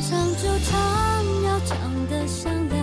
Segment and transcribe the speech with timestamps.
[0.00, 2.77] 唱就唱，要唱得响亮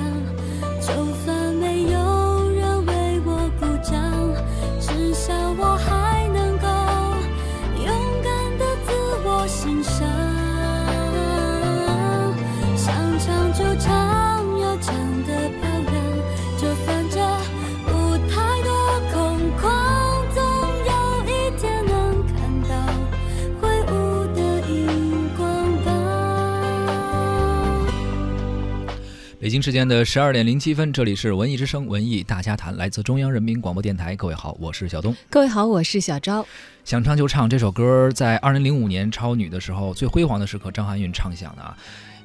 [29.46, 34.16] 北京时间的十二点零七分，这里是文艺之声文艺大家谈，来自中央人民广播电台。
[34.16, 35.16] 各位好，我是小东。
[35.30, 36.44] 各位好，我是小昭。
[36.84, 41.78] 想唱就唱这首歌，在二零零五年超女的时候最辉煌的时刻，张含韵唱响的啊。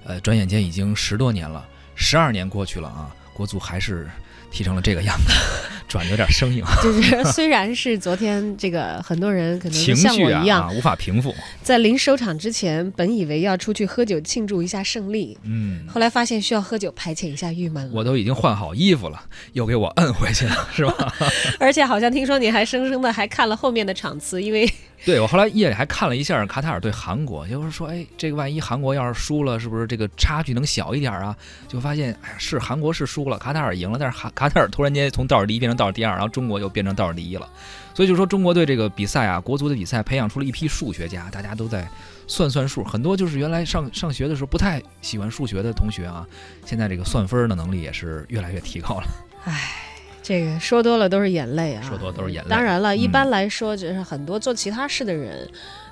[0.04, 1.62] 呃，转眼间已经十多年了，
[1.94, 4.08] 十二年过去了啊，国足还是
[4.50, 5.32] 踢成了这个样子，
[5.88, 11.34] 转的有点生硬， 就是虽然是昨天这个很多人可能情像绪啊我一样， 啊无法平复。
[11.62, 17.90] 在临收场之前，本以为要出去喝酒庆祝一下胜利，嗯，后来发现需要喝酒排遣一下郁闷了。
[17.94, 21.12] 我都已经换好衣服了，又给我摁回去了，是吧？
[21.58, 24.68] 而且好像听说你还生生的还看了后面的场次，因为
[25.04, 31.34] 对我后来夜里还看了一下卡塔尔对韩国，就是说，哎，这个万一韩国要是输了，是不是这个差距能小一点啊？
[31.68, 37.46] 就发现，哎呀，是韩国是输了，卡塔尔赢了，但是卡卡塔尔突然间从倒数第一变成倒数第二，然后中国又变成倒数第一了。
[37.92, 41.86] 所以就说中国队这个比赛啊，国足的比赛培养出了一批数学家，大家都在
[42.26, 46.26] 算算数，很多就是原来上上学的时候不太喜欢数学的同学啊，
[46.64, 49.04] 现在这个算分的能力也是越来越提高了。
[49.44, 49.86] 唉
[50.22, 55.46] 这个说多了都是眼泪啊，说多都是眼泪当然了，嗯一般来说，就是很多做其他事的人，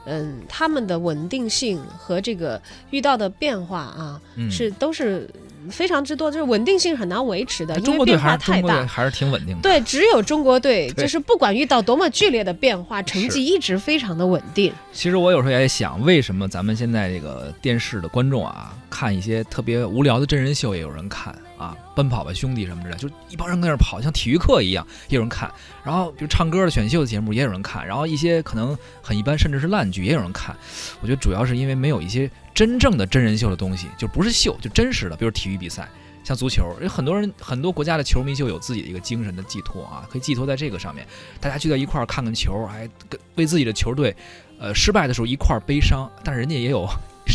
[0.06, 2.60] 嗯，他们的稳定性和这个
[2.90, 5.28] 遇到的变化啊，嗯，是都是
[5.70, 8.86] 非常之多，就是稳定性很难维持的，因中国队为变化太还是中国队大。
[8.86, 9.62] 还是挺稳定的。
[9.62, 14.72] 对，只有中国队，就是不管遇到多么剧烈的变化，成绩一直非常的稳定。
[14.92, 25.50] 其实我有时候也想，为什么咱们现在这个电视的观众啊，看一些特别无聊的真人秀也有人看啊，奔跑吧兄弟什么之类，就一帮人在那儿跑，像体育课一样，也有人看。
[25.84, 30.56] 然后比如唱歌的选秀的节目也有人看，然后一些可能很一般，甚至是烂剧也有人看。
[31.00, 35.88] 我觉得主要是因为没有一些真正的真人秀的东西，就不是秀，就真实的，比如体育比赛。
[36.24, 41.06] 像足球，有很多人很多国家的球迷就有自己的一个精神的寄托啊，可以寄托在这个上面。
[41.40, 44.14] 大家聚在一块儿看看球，哎跟为自己的球队，
[44.58, 46.86] 呃，失败的时候一块儿悲伤，但是人家也有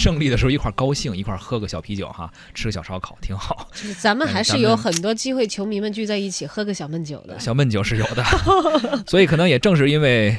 [0.03, 3.69] 胜利的时候一块儿高兴，一块儿喝个小啤酒哈，吃个小烧烤，挺好。
[3.72, 7.40] 就是咱们哎还是有很多机会，球迷们聚在一起喝个小闷酒的。
[7.40, 8.22] 小闷酒是有的，
[9.08, 10.36] 所以可能也正是因为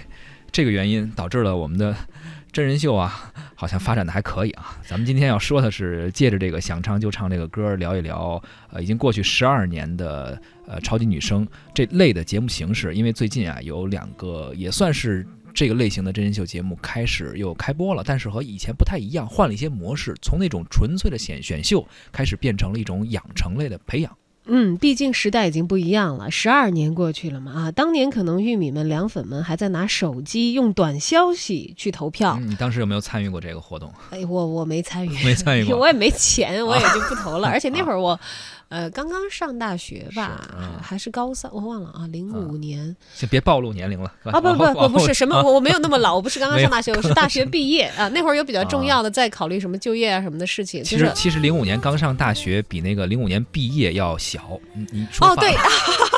[0.53, 1.97] 这个原因，导致了我们的
[2.53, 4.77] 真人秀啊，好像发展的还可以啊。
[4.87, 12.95] 咱们今天要说的是，借着这个想唱就唱这个歌，聊一聊呃已经过去十二年的呃超级女声这类的节目形式。
[12.95, 15.27] 因为最近啊，有两个也算是。
[15.55, 24.17] 这个类型的真人秀节目开始又开播了，但是和以前不太一样，换了一些模式，从那种纯粹的选选秀开始变成了一种养成类的培养。
[24.47, 32.37] 嗯，毕竟时代已经不一样了，十二年过去了嘛啊，当年可能玉米们、凉粉们还在拿手机用短消息去投票。
[32.39, 33.91] 嗯你当时有没有参与过这个活动？
[34.11, 37.49] 哎，我我没参与， 没参与过 我也没钱，我也就不投了。
[37.55, 38.21] 而且那会儿我，
[38.69, 40.49] 呃，刚刚上大学吧，
[40.83, 44.13] 还是高三，我忘了啊，零五年先别暴露年龄了。
[44.25, 48.09] 啊，不不 不，我不是什么，我我没有那么老，我不是刚刚上大学，我 是大学毕业啊。
[48.09, 50.83] 那会儿有比较重要的，在考虑什么就业啊什么的事情。
[50.83, 54.59] 就是其实其实零五年刚上大学，比那个零五年毕业要小。
[54.75, 55.61] 你，你说哦，对了，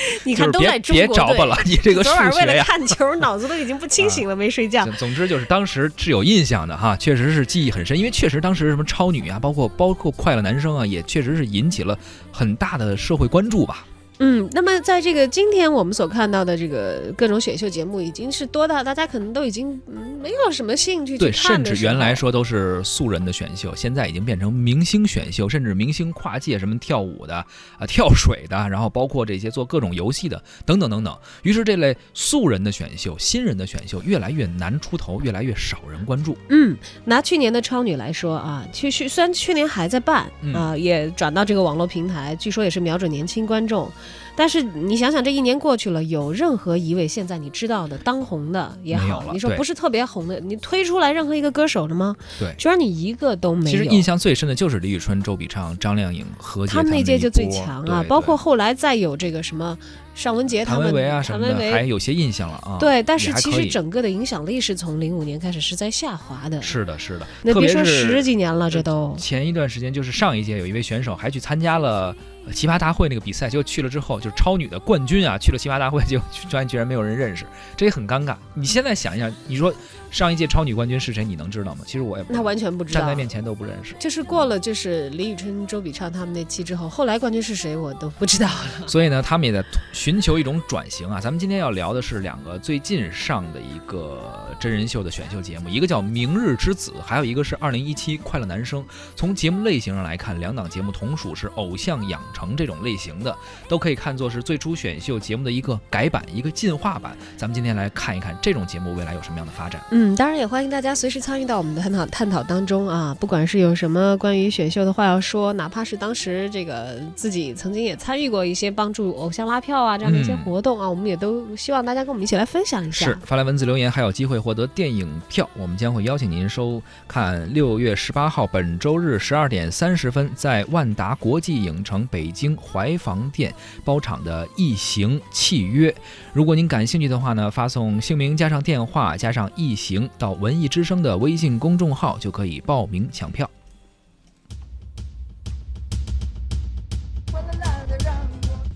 [0.24, 1.14] 你看都在中国别。
[1.14, 2.62] 找吧了，你这个数 昨晚为了。
[2.64, 4.84] 看球，脑子都已经不清醒了，没睡觉。
[4.84, 11.98] 总总之就是当时是有印象的哈，确实是记忆很深，因为确实当时什么超女啊，包括包括快乐男生啊，也确实是引起了
[12.32, 13.84] 很大的社会关注吧。
[14.22, 27.34] 嗯，那么在这个今天我们所看到的这个各种选秀节目，已经是多到大家可能都已经嗯没有什么兴趣去对，甚至原来说都是素人的选秀，现在已经变成明星选秀，甚至明星跨界，什么跳舞的
[27.78, 31.16] 啊、跳水的，然后包括这些做各种游戏的等等等等。
[31.42, 36.36] 于是这类素人的选秀、新人的选秀越来越难出头，越来越少人关注。
[36.50, 36.76] 嗯，
[37.06, 43.90] 拿去年的超女来说啊，去去虽然去年还在办嗯啊、也转到这个网络平台，据说也是瞄准年轻观众。
[44.36, 52.16] 但是你想想，这一年过去了，有任何一位现在你知道的当红的也好，你说不是特别红的，你推出来任何一个歌手了吗？
[52.38, 53.70] 对居然你一个都没有。
[53.70, 59.76] 其实印象最深的就是李宇春、周笔畅、张靓颖、何洁他们那届就最强啊，包括后来再有这个什么
[60.14, 61.70] 尚雯婕他们，谭维维啊什么的。
[61.70, 62.76] 还有些印象了啊。
[62.78, 66.60] 对，但是其实整个的影响力是从零五年开始是在下滑的。
[66.60, 72.14] 是的，是的，那别说十几年了，这都前一段时间，就是上一届有一位选手还去参加了
[72.46, 77.46] 呃奇葩大会那个比赛，结果去了之后，就是超女的冠军啊，去了奇葩大会，结果居然居然没有人认识，
[77.76, 78.36] 这也很尴尬。
[78.54, 79.72] 你现在想一想，你说
[80.10, 81.24] 上一届超女冠军是谁？
[81.24, 81.84] 你能知道吗？
[81.86, 83.14] 其实我也不知道那完全不知道站在。
[83.14, 83.94] 面前都不认识。
[83.98, 88.86] 就是过了就是李宇春、周笔畅他们那期之后，后来冠军是谁我都不知道了。
[88.88, 89.62] 所以呢，他们也在
[89.92, 91.20] 寻求一种转型啊。
[91.20, 98.82] 咱们今天要聊的是两个最近上的一个真人秀的选秀节目，一个叫《明日之子》，还有一个是2017快乐男声。
[99.14, 103.36] 从节目类型上来看，两档节目同属是偶像养成这种类型的，
[103.68, 107.16] 都可以看作是最初选秀节目的一个改版、一个进化版。
[107.36, 109.82] 咱们今天来看一看这种节目未来有什么样的发展。
[109.90, 123.06] 嗯，当然也欢迎大家随时参与到我们的探讨探讨当中啊，不管是有什么关于选秀的话要说，哪怕是当时这个自己曾经也参与过一些帮助偶像拉票啊这样的一些嗯活动啊，我们也都希望大家跟我们一起来分享一下。
[123.06, 125.48] 是发来文字留言，还有机会获得电影票。
[125.56, 133.52] 我们将会邀请您收看六月十八号本周日十二点三十分，在万达国际影城北京怀房店
[133.84, 135.90] 包场的《异形契约》。
[136.32, 143.50] 如果您感兴趣的话呢，发送姓名加上电话加上“异形”到文艺之声的微信公众号就可以报名抢票。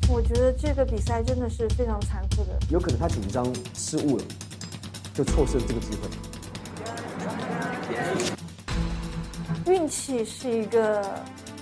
[0.09, 2.59] 我觉得这个比赛真的是非常残酷的。
[2.71, 3.45] 有可能他紧张
[3.75, 4.25] 失误了，
[5.13, 6.09] 就错失了这个机会。
[9.73, 11.03] 运气是一个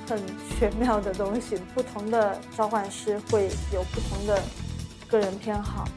[0.08, 0.20] 很
[0.58, 4.43] 玄妙的东西，不同的召唤师会有不同的
[5.08, 5.88] 个人偏好。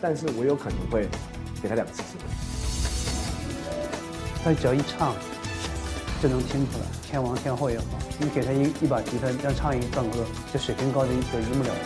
[0.00, 1.08] 但是我有可能会
[1.62, 2.35] 给他两次机会。
[4.46, 5.12] 他只要一唱，
[6.22, 7.84] 就能听出来，天王天后也好，
[8.16, 11.76] 你给他一一把吉他，让唱一段歌，这水平高的就一目了然。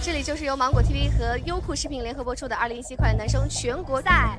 [0.00, 4.38] 这里就是由芒果 TV 和优酷视频联合播出的二零一七快乐男声全国赛。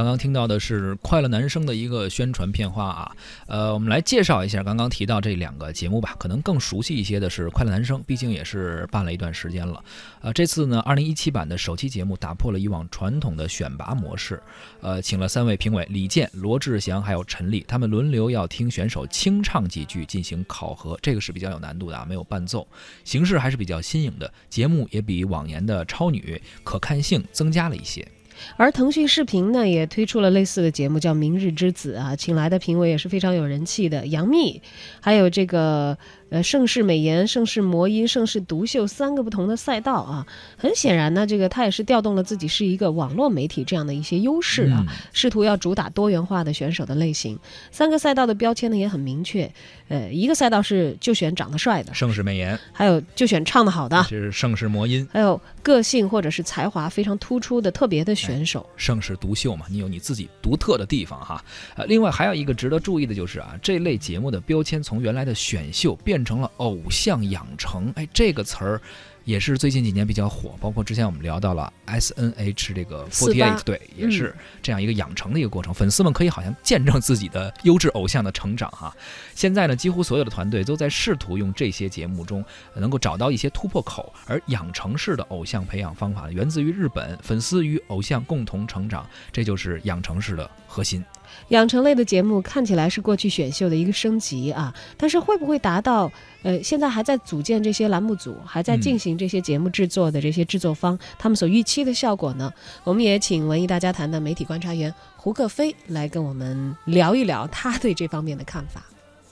[0.00, 3.12] 刚刚听到的是快乐男声的一个宣传片花啊，
[3.46, 6.16] 呃，我们来介绍一下刚刚提到这两个节目吧。
[6.18, 9.84] 可能更熟悉一些的是快乐男声，毕竟也是办了一段时间了。
[10.22, 14.42] 呃，这次呢，二零一七版的首期节目打破了以往传统的选拔模式，
[14.80, 22.66] 呃，请了三位评委李健、罗志祥还有陈丽，他们轮流要听选手清唱几句进行考核，这个是比较有难度的啊，没有伴奏，
[23.04, 24.32] 形式还是比较新颖的。
[24.48, 28.08] 节目也比往年的超女可看性增加了一些。
[28.56, 34.60] 而腾讯视频呢也推出了类似的节目，叫《明日之子》啊，请来的评委也是非常有人气的，杨幂，
[35.00, 35.96] 还有这个
[36.30, 40.26] 呃盛世美颜、盛世魔音、盛世独秀三个不同的赛道啊。
[40.56, 47.38] 很显然呢，这个他也是调动了自己是一个网络媒体这样的一些优势啊，嗯试图要主打多元化的选手的类型。
[47.70, 49.50] 三个赛道的标签呢也很明确，
[49.88, 54.06] 呃，一个赛道是就选长得帅的，盛世美颜，还有就选唱得好的。
[54.08, 55.06] 这是盛世魔音。
[55.12, 61.44] 还有个性或者是才华非常突出的特别的选手，盛世独秀嘛，你有你自己独特的地方哈。
[61.76, 68.80] 呃，另外还有一个值得注意的就是啊，这类节目的标签从原来的选秀变成了偶像养成，哎，这个词儿。
[69.26, 75.72] 也是最近几年比较火，包括之前我们聊到了 S N H 这个四 Forty Eight，对，也是这样一个养成的一个过程。
[75.74, 78.92] 粉丝们可以好像见证自己的优质偶像的成长哈。
[79.34, 82.42] 现在呢，几乎所有的团队都在试图用这些节目中
[82.74, 91.04] 呃能够找到一些突破口，而养成式的偶像培养方法源自于日本，粉丝与偶像共同成长，这就是养成式的核心。
[91.48, 96.10] 养成类的节目看起来是过去选秀的一个升级啊，但是会不会达到
[96.42, 102.52] 呃现在还在组建这些栏目组，还在进行这些节目制作的这些制作方、他们所预期的效果呢？
[102.84, 108.84] 我们也请文艺大家谈的媒体观察员胡克飞来跟我们聊一聊他对这方面的看法。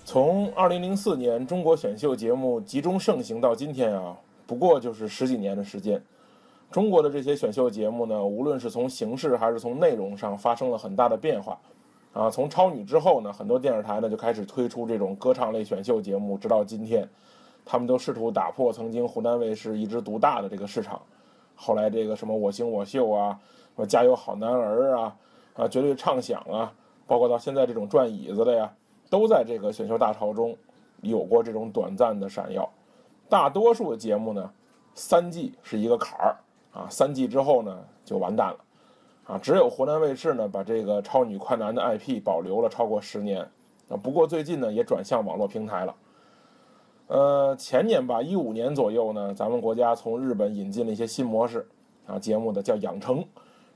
[0.04, 6.02] 从二零零四年中国选秀节目集中盛行到今天啊，不过就是十几年的时间。
[6.70, 11.58] 中国的这些选秀节目呢，无论是从形式还是从内容上，发生了很大的变化。
[12.12, 17.08] 啊，从超女之后呢，很多电视台呢就开始推出这种歌唱类选秀节目，直到今天，
[17.64, 21.00] 他们都试图打破曾经湖南卫视一枝独大的这个市场。
[21.54, 23.38] 后来这个什么我行我秀啊，
[23.76, 25.16] 什么加油好男儿啊，
[25.54, 26.72] 啊绝对畅想啊，
[27.06, 28.72] 包括到现在这种转椅子的呀，
[29.08, 30.56] 都在这个选秀大潮中
[31.02, 32.68] 有过这种短暂的闪耀。
[33.28, 34.50] 大多数的节目呢，
[34.94, 36.36] 三季是一个坎儿
[36.72, 38.58] 啊，三季之后呢就完蛋了。
[39.24, 43.42] 啊，只有湖南卫视呢把这个超女快男的 IP 保留了超过十年，
[43.88, 45.94] 啊，不过最近呢也转向网络平台了。
[47.08, 51.66] 呃，前年吧，一五年左右呢，咱们国家从日本引进了一些新模式，
[52.06, 53.24] 啊，节目的叫养成，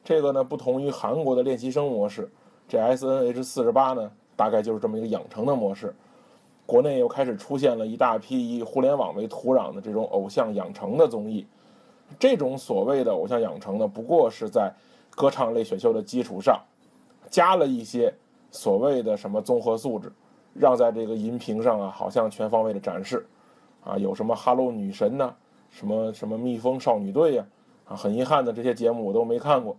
[0.04, 2.30] 这个呢不同于韩国的练习生模式，
[2.68, 5.94] 这 S N H 四十八呢大概就是这么一个养成的模式。
[6.64, 11.46] 国内又开始出现了一大批以互联网为土壤的这种偶像养成的综艺，
[12.18, 14.72] 这种所谓的偶像养成呢，不过是在
[15.10, 16.60] 歌唱类选秀的基础上，
[17.30, 18.14] 加了一些
[18.50, 20.12] 所谓的什么综合素质，
[20.54, 23.26] 让在这个荧屏上啊，好像全方位的展示，
[23.84, 25.34] 啊，有什么哈喽女神呐、
[25.70, 27.46] 什么什么蜜蜂少女队呀、
[27.86, 29.76] 啊，很遗憾的这些节目我都没看过，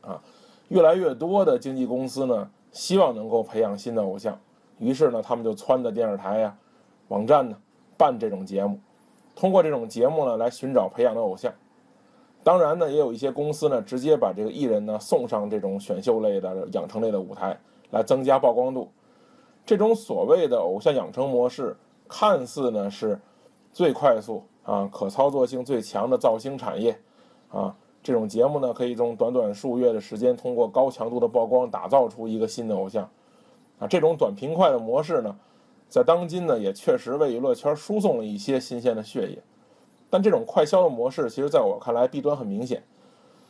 [0.00, 0.22] 啊，
[0.68, 4.38] 越来越多的经纪公司呢，希望能够培养新的偶像，
[4.78, 6.56] 于是呢，他们就撺掇电视台呀、
[7.08, 7.56] 网站呢
[7.96, 8.78] 办这种节目，
[9.40, 11.50] 通过这种节目呢来寻找培养的偶像。
[12.44, 17.58] 当然呢，也有一些公司呢，直接把这个艺人呢送上这种选秀类的、养成类的舞台，
[17.90, 18.90] 来增加曝光度。
[19.64, 21.74] 这种所谓的偶像养成模式，
[22.06, 23.18] 看似呢是
[23.72, 26.94] 最快速啊、可操作性最强的造星产业
[27.50, 27.74] 啊。
[28.02, 33.08] 这种节目呢，可以用短短数月的时间，通过高强度的曝光，打造出一个新的偶像
[33.78, 33.86] 啊。
[33.86, 35.34] 这种短平快的模式呢，
[35.90, 39.42] 在当今呢，也确实为娱乐圈输送了一些新鲜的血液。
[40.08, 42.82] 但这种快消的模式，其实在我看来弊端很明显。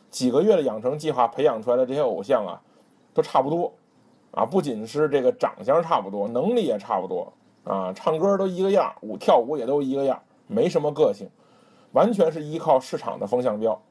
[0.09, 2.59] 几个月的养成计划培养出来的这些偶像啊，
[3.13, 3.71] 都差不多，
[4.31, 7.31] 啊，不仅是这个长相差不多，能力也差不多，
[7.63, 11.29] 啊，唱歌都一个样，舞跳舞也都一个样，没什么个性，
[11.93, 13.81] 完全是依靠市场的风向标，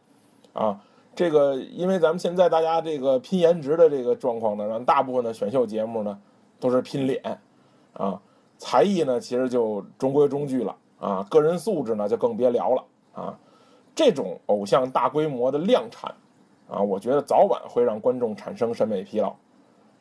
[0.53, 0.79] 啊，
[1.15, 6.21] 这个因为咱们现在大家这个拼颜值的这个状况呢，让大部分的选秀节目呢
[6.59, 7.41] 都是拼脸，
[7.95, 8.21] 啊，
[8.61, 10.77] 才艺呢其实就中规中矩了。
[11.01, 13.39] 啊，个人素质呢就更别聊了啊！
[13.95, 16.15] 这种偶像大规模的量产，
[16.69, 19.35] 啊，我觉得早晚会让观众产生审美疲劳。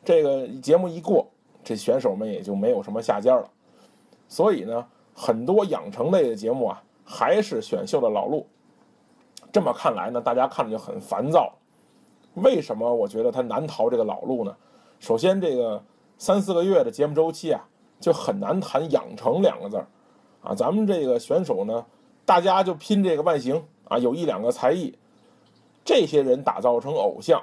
[0.04, 1.26] 这个节目一过，
[1.64, 3.48] 这选手们也就没有什么下家了。
[4.28, 8.46] 所以呢，很多养成类的节目啊，还是选秀的老路。
[9.50, 11.50] 这么看来呢，大家看着就很烦躁。
[12.34, 14.54] 为什么我觉得它难逃这个老路呢？
[14.98, 15.82] 首先，这个
[16.18, 17.66] 三四个月的节目周期啊，
[18.00, 19.86] 就很难谈“养成”两个字儿。
[20.42, 21.84] 啊，咱们这个选手呢，
[22.24, 24.96] 大家就拼这个外形啊，有一两个才艺，
[25.84, 27.42] 这些人打造成偶像，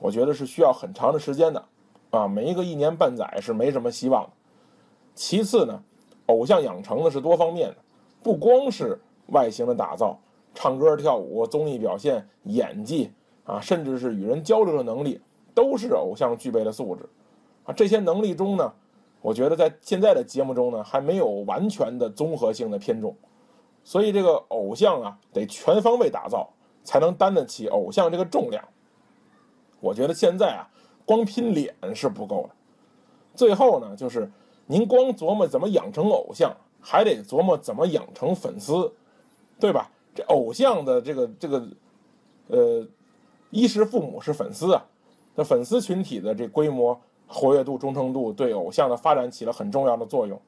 [0.00, 1.64] 我觉得是需要很长的时间的，
[2.10, 4.30] 啊，没一个一年半载是没什么希望的。
[5.14, 5.80] 其次呢，
[6.26, 7.76] 偶像养成的是多方面的，
[8.24, 10.18] 不光是外形的打造，
[10.52, 13.12] 唱歌、跳舞、综艺表现、演技
[13.44, 15.20] 啊，甚至是与人交流的能力，
[15.54, 17.08] 都是偶像具备的素质。
[17.62, 18.72] 啊，这些能力中呢。
[19.22, 23.16] 我觉得在现在的节目中呢，还没有完全的综合性的偏重，
[23.84, 26.52] 所以这个偶像啊，得全方位打造，
[26.82, 28.62] 才能担得起偶像这个重量。
[29.78, 30.68] 我觉得现在啊，
[31.06, 32.54] 光拼脸是不够的。
[33.36, 34.28] 最后呢，就是
[34.66, 38.92] 您光琢磨怎么养成偶像，还得琢磨怎么养成粉丝，
[39.60, 39.88] 对吧？
[40.14, 41.68] 这偶像的这个这个，
[42.48, 42.86] 呃，
[43.50, 44.84] 衣食父母是粉丝啊，
[45.36, 47.00] 那粉丝群体的这规模。
[47.32, 50.38] 活跃度、忠诚度对偶像的发展起了很重要的作用。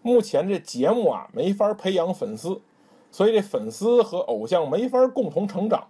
[0.00, 2.60] 目前这节目啊没法培养粉丝，
[3.10, 5.86] 所以这粉丝和偶像没法共同成长，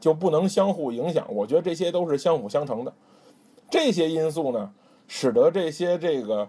[0.00, 1.26] 就不能相互影响。
[1.28, 2.92] 我觉得这些都是相辅相成的。
[3.70, 4.72] 这些因素呢，
[5.06, 6.48] 使得这些这个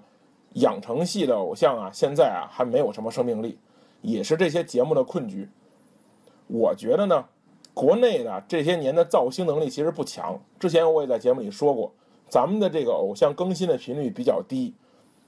[0.53, 3.59] 养成系的偶像啊，现在啊还没有什么生命力，
[4.01, 5.47] 也是这些节目的困局。
[6.47, 7.25] 我觉得呢，
[7.73, 10.39] 国内的这些年的造星能力其实不强。
[10.57, 11.91] 之前我也在节目里说过。
[12.29, 14.73] 咱们的这个偶像更新的频率比较低，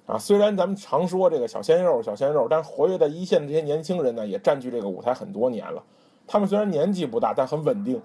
[0.05, 5.84] 啊，虽然咱们常说这个小鲜肉、小鲜肉，但活跃在一线的这些年轻人呢，也占据这个舞台很多年了。
[6.27, 8.01] 他们虽然年纪不大，但很稳定，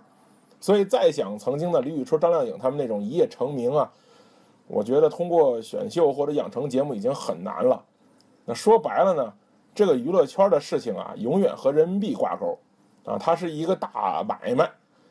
[0.60, 3.92] 所以再想曾经的李宇春、张靓颖他们那种一夜成名啊，
[4.66, 7.84] 我觉得通过选秀或者养成节目已经很难了。
[8.44, 9.32] 那说白了呢，
[9.74, 12.58] 这个娱乐圈的事情啊，永远和人民币挂钩，
[13.04, 14.70] 啊，它是一个大买卖，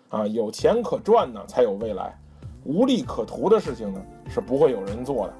[0.09, 2.19] 啊，有钱可赚呢，才有未来。
[2.65, 5.33] 无利可图的事情呢，是不会有人做的。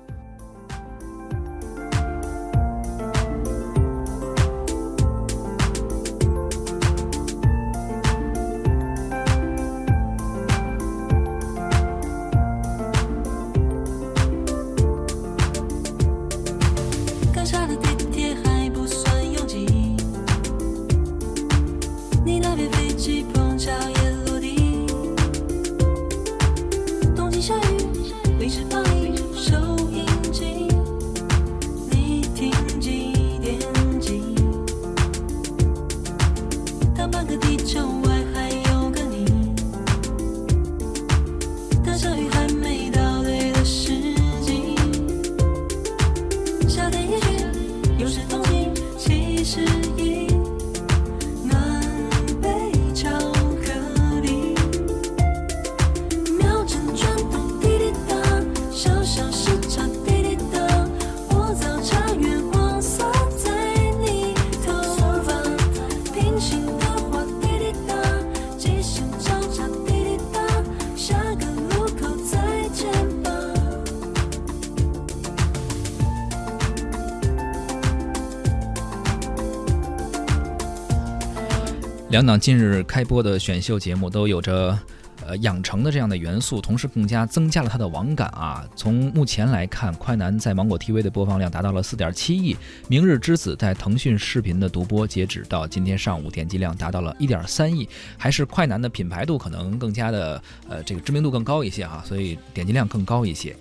[82.15, 84.79] 两档近日开播的选秀节目都有着
[85.27, 88.65] 呃养成的这样的元素，同时更加增加了它的网感啊。
[88.73, 92.55] 从目前来看，快男在芒果 TV 的播放量达到了四点七亿，
[92.87, 97.85] 明日之子在腾讯视频的独播，截止到今天上午点击量达到了一点三亿，
[98.17, 103.53] 还是快男的品牌度可能更加的呃这个知名度更高一些哈，所以点击量更高一些。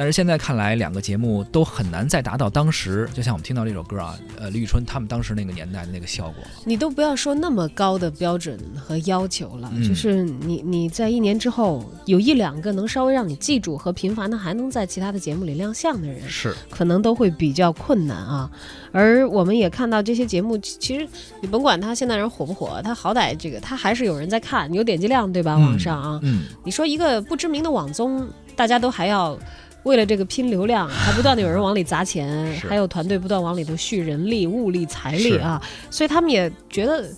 [0.00, 6.42] 但是现在看来，两个节目都很难再达到当时，就像我们听到这首歌啊，呃，李宇春他们当时那个年代的那个效果。
[6.64, 18.50] 你都不要说那么高的标准和要求了，嗯就是你你在一年之后有一两个能稍微让你记住和频繁的还能在其他的节目里亮相的人，是，可能都会比较困难啊。
[18.92, 21.06] 而我们也看到这些节目，其其实
[21.42, 25.56] 你甭管他现在人火不火，他好歹这个他还是有人在看，有点击量对吧？
[25.58, 28.26] 嗯网上啊，嗯，你说一个不知名的网综，
[28.56, 29.38] 大家都还要
[29.84, 35.60] 为了这个拼流量， 还不断的有人往里砸钱，还有团队不断往里头蓄人力、物力、财力啊，
[35.90, 37.08] 所以他们也觉得。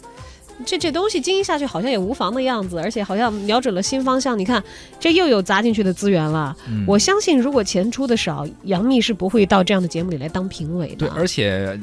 [0.65, 4.39] 这这东西经营下去好像也无妨的样子，而且好像瞄准了新方向。
[4.39, 4.63] 你看，
[5.01, 6.57] 这又有砸进去的资源了。
[6.69, 10.97] 嗯我相信，如果钱出的少，杨幂是不会到这样的节目里来当评委的。
[10.97, 11.77] 对，而且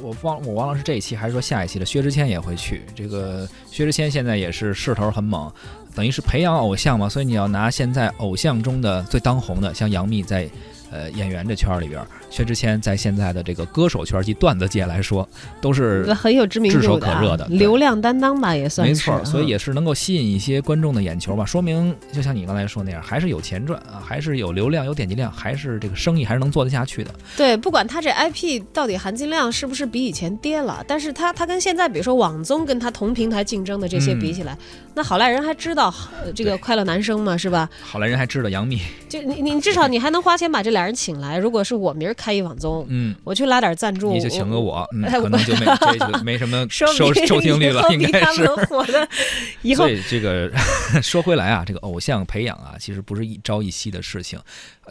[0.00, 2.82] 我忘我忘了是这一期还是说下一期了，薛之谦也会去。
[2.94, 5.52] 这个薛之谦现在也是势头很猛，
[5.94, 10.48] 等于是培养偶像嘛，所以你要拿现在偶像中的最当红的，像杨幂在。
[10.92, 15.26] 呃，演员这圈儿里边，薛之谦在现在的这个歌手圈及段子界来说，
[15.60, 18.92] 都是很有知名度炙手可热的对流量担当吧，也算是。
[18.92, 21.44] 没错，所以啊也是能够吸引一些观众的眼球吧。
[21.46, 27.10] 说明就像你刚才说那样，还是有钱赚啊，还是有流量、有点击量，还是这个生意还是能做得下去的。
[27.36, 34.56] 对，不管他这 IP 到底含金量是不是比以前跌了，但是他他跟现在比如说网综跟他同平台竞争的这些比起来，
[34.94, 37.68] 那好赖人还知道、呃这个快乐男生嘛，是吧？
[37.82, 41.38] 好赖人还知道杨幂，就你你至少你还能花钱把这俩人请来。
[41.38, 46.86] 如果是我明儿开一网综，嗯，我去拉点赞助，你就请个我，嗯，哎可能就没 这就没什么 收
[47.26, 48.42] 收听率了，应该是。
[48.42, 49.08] 们火的，
[49.62, 50.50] 以后所以这个
[51.02, 54.38] 说回来啊，这个偶像培养啊，其实不是一朝一夕的事情，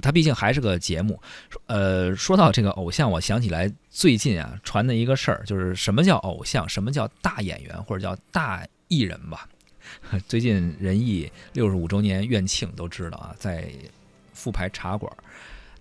[0.01, 1.19] 它毕竟还是个节目。
[1.67, 9.47] 呃，说到这个偶像，我想起来最近啊传的一个事儿，就是什么叫偶像，什么叫大演员或者叫大艺人吧。
[10.27, 13.67] 最近仁义六十五周年院庆都知道啊，在
[14.34, 15.12] 复排茶馆。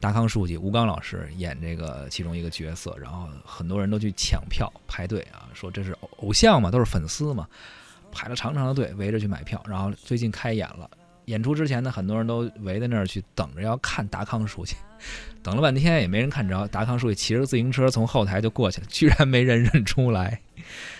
[0.00, 7.46] 达康书记吴刚老师演这个其中一个角色，然后很多人都去抢票排队啊，说这是偶偶像嘛，都是粉丝嘛，
[8.10, 9.62] 排了长长的队围着去买票。
[9.68, 10.90] 然后最近开演了，
[11.30, 14.74] 演出之前呢，很多人都围在那儿去等着要看达康书记，
[15.42, 20.40] 等了半天也没人看着，达康书记骑着自行车从后台就过去了，居然没人认出来，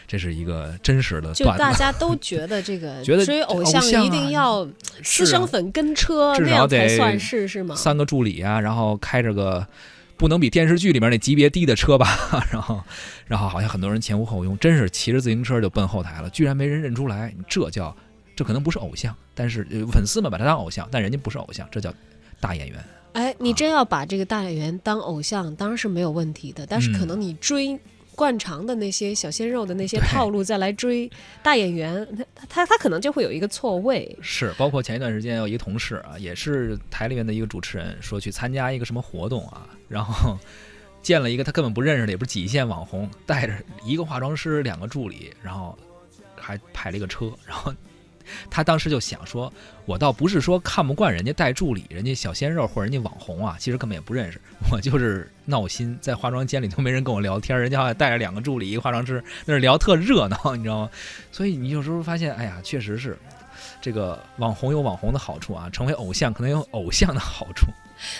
[0.06, 1.62] 这是一个真实的就段子。
[1.62, 4.66] 大家都觉得这个 觉得追偶偶像啊一定要
[5.02, 7.74] 私生粉跟车，至那样少得才算是是吗？
[7.74, 9.66] 三个助理啊，然后开着个
[10.16, 12.06] 不能比电视剧里面那级别低的车吧，
[12.52, 12.82] 然后，
[13.26, 17.94] 然后好像很多人前呼后拥，真是骑着自行车就奔后台了，居然没人认出来，这叫
[18.36, 21.92] 这可能不是偶像，但是呃粉丝们把他当偶像，但人家不是偶像，这叫
[22.40, 22.82] 大演员。
[23.12, 26.64] 哎，你真要把这个大演员当偶像，当然是没有问题的。
[26.66, 27.78] 但是可嗯能你追
[28.14, 31.10] 惯常的那些小鲜肉的那些套路，再来追
[31.42, 34.16] 大演员，他他他可能就会有一个错位。
[34.20, 40.38] 是，包括前一段时间有一个同事啊，也是台里面的一个主持人，说去参加一个什么活动啊，然后
[41.02, 45.76] 见了一个他根本不认识的，也不是几线网红，带着一个化妆师、两个助理，然后
[46.36, 47.74] 还派了一个车，然后
[48.50, 49.52] 他当时就想说，
[49.86, 54.40] 我倒不是说看不惯人家带助理，人家小鲜肉或者人家网红啊，其实根本也不认识，
[54.70, 60.90] 我就是闹心，在化妆间里都没人跟我聊天，人家还带着两个助理、一个化妆师，那是聊特热闹，你知道吗？
[61.32, 63.16] 所以你有时候发现，哎呀，确实是。
[63.80, 67.66] 这个网红有网红的好处啊，成为偶像可能有偶像的好处。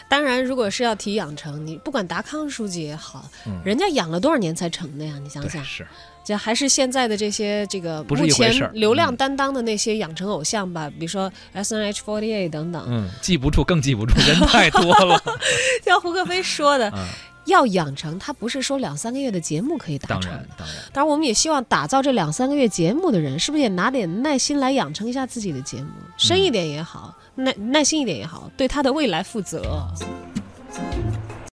[0.09, 5.15] 当然，如果是要提养成，你不管达康书记也好，嗯，人家养了多少年才成的呀？
[5.23, 5.87] 你想想，是
[6.23, 15.19] 这还是现在的这些这个不是目前流量嗯担当的那些养成偶像吧，比如说 S N H forty eight 等等，嗯，记不住更记不住，人太多了。
[15.83, 17.07] 像胡可飞说的，嗯，
[17.47, 20.23] 要养成，他不是说两三个月的节目可以达成。
[20.23, 29.89] 当然当然，当然，我们也希望打造这两三个月节目的人，是不是也拿点耐心来养成一下自己的节目，深一点也好，耐耐心一点也好，对他的未来负责。